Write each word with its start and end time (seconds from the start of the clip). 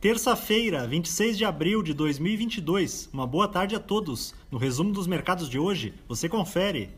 Terça-feira, 0.00 0.86
26 0.86 1.36
de 1.36 1.44
abril 1.44 1.82
de 1.82 1.92
2022. 1.92 3.10
Uma 3.12 3.26
boa 3.26 3.46
tarde 3.46 3.76
a 3.76 3.78
todos. 3.78 4.34
No 4.50 4.56
resumo 4.56 4.94
dos 4.94 5.06
mercados 5.06 5.46
de 5.46 5.58
hoje, 5.58 5.92
você 6.08 6.26
confere. 6.26 6.88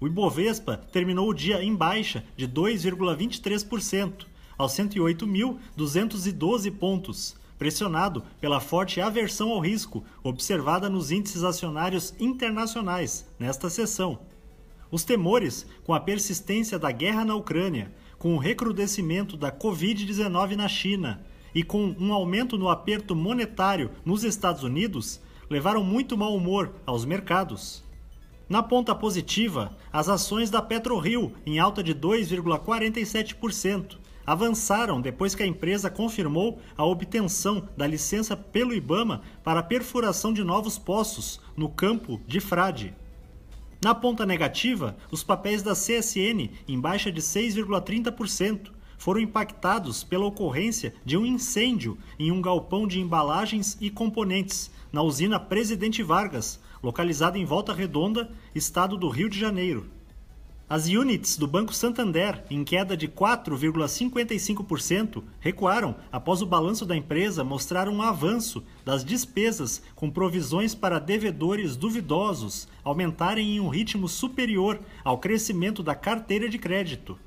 O 0.00 0.06
Ibovespa 0.06 0.76
terminou 0.76 1.28
o 1.28 1.34
dia 1.34 1.60
em 1.60 1.74
baixa 1.74 2.24
de 2.36 2.46
2,23%, 2.46 4.26
aos 4.56 4.74
108.212 4.74 6.70
pontos, 6.70 7.34
pressionado 7.58 8.22
pela 8.40 8.60
forte 8.60 9.00
aversão 9.00 9.50
ao 9.50 9.58
risco 9.58 10.04
observada 10.22 10.88
nos 10.88 11.10
índices 11.10 11.42
acionários 11.42 12.14
internacionais 12.20 13.26
nesta 13.40 13.68
sessão. 13.68 14.20
Os 14.88 15.02
temores 15.02 15.66
com 15.82 15.92
a 15.92 15.98
persistência 15.98 16.78
da 16.78 16.92
guerra 16.92 17.24
na 17.24 17.34
Ucrânia, 17.34 17.92
com 18.20 18.36
o 18.36 18.38
recrudescimento 18.38 19.36
da 19.36 19.50
Covid-19 19.50 20.54
na 20.54 20.68
China, 20.68 21.26
e 21.54 21.62
com 21.62 21.94
um 21.98 22.12
aumento 22.12 22.58
no 22.58 22.68
aperto 22.68 23.14
monetário 23.14 23.90
nos 24.04 24.24
Estados 24.24 24.62
Unidos, 24.62 25.20
levaram 25.48 25.84
muito 25.84 26.16
mau 26.16 26.34
humor 26.34 26.72
aos 26.86 27.04
mercados. 27.04 27.84
Na 28.48 28.62
ponta 28.62 28.94
positiva, 28.94 29.76
as 29.92 30.08
ações 30.08 30.50
da 30.50 30.60
PetroRio, 30.60 31.32
em 31.46 31.58
alta 31.58 31.82
de 31.82 31.94
2,47%, 31.94 33.96
avançaram 34.26 35.00
depois 35.00 35.34
que 35.34 35.42
a 35.42 35.46
empresa 35.46 35.90
confirmou 35.90 36.60
a 36.76 36.84
obtenção 36.84 37.68
da 37.76 37.86
licença 37.86 38.36
pelo 38.36 38.74
Ibama 38.74 39.22
para 39.42 39.60
a 39.60 39.62
perfuração 39.62 40.32
de 40.32 40.44
novos 40.44 40.78
poços 40.78 41.40
no 41.56 41.68
campo 41.68 42.20
de 42.26 42.40
Frade. 42.40 42.94
Na 43.82 43.94
ponta 43.94 44.24
negativa, 44.24 44.96
os 45.10 45.24
papéis 45.24 45.62
da 45.62 45.72
CSN 45.72 46.50
em 46.68 46.80
baixa 46.80 47.10
de 47.10 47.20
6,30%, 47.20 48.70
foram 49.02 49.20
impactados 49.20 50.04
pela 50.04 50.26
ocorrência 50.26 50.94
de 51.04 51.16
um 51.16 51.26
incêndio 51.26 51.98
em 52.20 52.30
um 52.30 52.40
galpão 52.40 52.86
de 52.86 53.00
embalagens 53.00 53.76
e 53.80 53.90
componentes 53.90 54.70
na 54.92 55.02
usina 55.02 55.40
Presidente 55.40 56.04
Vargas, 56.04 56.60
localizada 56.80 57.36
em 57.36 57.44
Volta 57.44 57.72
Redonda, 57.72 58.30
estado 58.54 58.96
do 58.96 59.08
Rio 59.08 59.28
de 59.28 59.36
Janeiro. 59.36 59.90
As 60.70 60.86
units 60.86 61.36
do 61.36 61.48
Banco 61.48 61.74
Santander, 61.74 62.44
em 62.48 62.62
queda 62.62 62.96
de 62.96 63.08
4,55%, 63.08 65.24
recuaram 65.40 65.96
após 66.12 66.40
o 66.40 66.46
balanço 66.46 66.86
da 66.86 66.96
empresa 66.96 67.42
mostrar 67.42 67.88
um 67.88 68.02
avanço 68.02 68.62
das 68.84 69.04
despesas 69.04 69.82
com 69.96 70.08
provisões 70.08 70.76
para 70.76 71.00
devedores 71.00 71.74
duvidosos 71.74 72.68
aumentarem 72.84 73.56
em 73.56 73.60
um 73.60 73.68
ritmo 73.68 74.06
superior 74.06 74.78
ao 75.02 75.18
crescimento 75.18 75.82
da 75.82 75.96
carteira 75.96 76.48
de 76.48 76.56
crédito. 76.56 77.18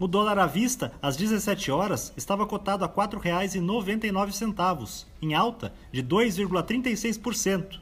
O 0.00 0.08
dólar 0.08 0.38
à 0.38 0.46
vista, 0.46 0.92
às 1.02 1.14
17 1.14 1.70
horas, 1.70 2.10
estava 2.16 2.46
cotado 2.46 2.82
a 2.82 2.86
R$ 2.86 2.94
4,99, 2.94 5.04
em 5.20 5.34
alta 5.34 5.74
de 5.92 6.02
2,36%. 6.02 7.78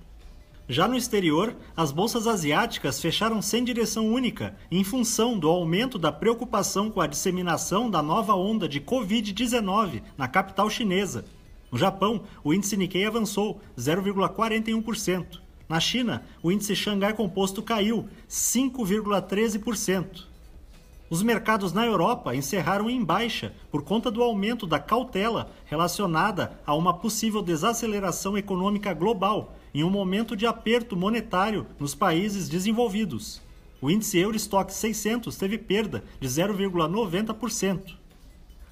Já 0.68 0.88
no 0.88 0.96
exterior, 0.96 1.54
as 1.76 1.92
bolsas 1.92 2.26
asiáticas 2.26 3.00
fecharam 3.00 3.40
sem 3.40 3.62
direção 3.62 4.08
única, 4.08 4.56
em 4.68 4.82
função 4.82 5.38
do 5.38 5.48
aumento 5.48 5.96
da 5.96 6.10
preocupação 6.10 6.90
com 6.90 7.00
a 7.00 7.06
disseminação 7.06 7.88
da 7.88 8.02
nova 8.02 8.34
onda 8.34 8.68
de 8.68 8.80
Covid-19 8.80 10.02
na 10.16 10.26
capital 10.26 10.68
chinesa. 10.68 11.24
No 11.70 11.78
Japão, 11.78 12.22
o 12.42 12.52
índice 12.52 12.76
Nikkei 12.76 13.06
avançou 13.06 13.60
0,41%. 13.78 15.38
Na 15.68 15.78
China, 15.78 16.24
o 16.42 16.50
índice 16.50 16.74
Xangai 16.74 17.12
Composto 17.12 17.62
caiu 17.62 18.08
5,13%. 18.28 20.27
Os 21.10 21.22
mercados 21.22 21.72
na 21.72 21.86
Europa 21.86 22.34
encerraram 22.34 22.90
em 22.90 23.02
baixa 23.02 23.54
por 23.70 23.82
conta 23.82 24.10
do 24.10 24.22
aumento 24.22 24.66
da 24.66 24.78
cautela 24.78 25.50
relacionada 25.64 26.60
a 26.66 26.74
uma 26.74 26.92
possível 26.92 27.40
desaceleração 27.40 28.36
econômica 28.36 28.92
global 28.92 29.54
em 29.72 29.82
um 29.82 29.90
momento 29.90 30.36
de 30.36 30.46
aperto 30.46 30.94
monetário 30.94 31.66
nos 31.78 31.94
países 31.94 32.46
desenvolvidos. 32.46 33.40
O 33.80 33.90
índice 33.90 34.18
Eurostock 34.18 34.72
600 34.72 35.34
teve 35.36 35.56
perda 35.56 36.04
de 36.20 36.28
0,90%. 36.28 37.96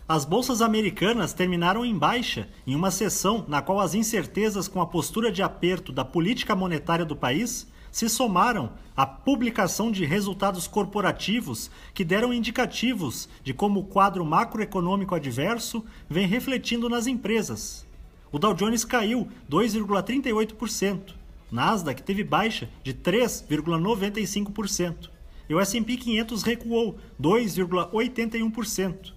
As 0.06 0.24
bolsas 0.24 0.60
americanas 0.60 1.32
terminaram 1.32 1.84
em 1.84 1.96
baixa 1.96 2.48
em 2.66 2.74
uma 2.74 2.90
sessão 2.90 3.46
na 3.48 3.62
qual 3.62 3.80
as 3.80 3.94
incertezas 3.94 4.68
com 4.68 4.80
a 4.80 4.86
postura 4.86 5.32
de 5.32 5.42
aperto 5.42 5.90
da 5.90 6.04
política 6.04 6.54
monetária 6.54 7.04
do 7.04 7.16
país 7.16 7.66
se 7.96 8.08
somaram 8.10 8.72
à 8.94 9.06
publicação 9.06 9.90
de 9.90 10.04
resultados 10.04 10.68
corporativos 10.68 11.70
que 11.94 12.04
deram 12.04 12.30
indicativos 12.30 13.26
de 13.42 13.54
como 13.54 13.80
o 13.80 13.84
quadro 13.84 14.22
macroeconômico 14.22 15.14
adverso 15.14 15.82
vem 16.06 16.26
refletindo 16.26 16.90
nas 16.90 17.06
empresas. 17.06 17.86
O 18.30 18.38
Dow 18.38 18.52
Jones 18.52 18.84
caiu 18.84 19.26
2,38%, 19.50 21.14
Nasdaq 21.50 22.02
teve 22.02 22.22
baixa 22.22 22.68
de 22.84 22.92
3,95% 22.92 25.08
e 25.48 25.54
o 25.54 25.60
S&P 25.60 25.96
500 25.96 26.42
recuou 26.42 26.98
2,81%. 27.18 29.14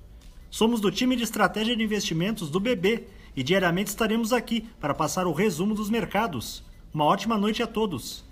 Somos 0.50 0.80
do 0.80 0.90
time 0.90 1.18
de 1.18 1.24
estratégia 1.24 1.76
de 1.76 1.84
investimentos 1.84 2.50
do 2.50 2.62
BB 2.62 3.08
e 3.36 3.44
diariamente 3.44 3.90
estaremos 3.90 4.32
aqui 4.32 4.70
para 4.80 4.94
passar 4.94 5.28
o 5.28 5.34
resumo 5.34 5.76
dos 5.76 5.90
mercados. 5.90 6.64
Uma 6.94 7.04
ótima 7.04 7.38
noite 7.38 7.62
a 7.62 7.68
todos. 7.68 8.29